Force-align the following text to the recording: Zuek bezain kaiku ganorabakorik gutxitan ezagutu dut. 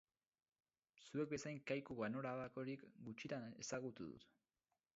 Zuek 1.07 1.29
bezain 1.33 1.61
kaiku 1.71 1.97
ganorabakorik 1.99 2.85
gutxitan 3.09 3.47
ezagutu 3.67 4.09
dut. 4.13 4.27